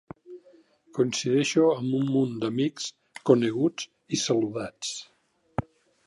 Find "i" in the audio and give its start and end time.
4.17-4.21